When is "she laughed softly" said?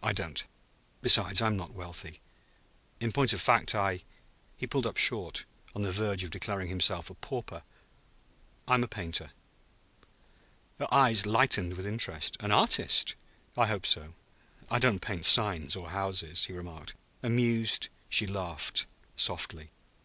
18.08-19.72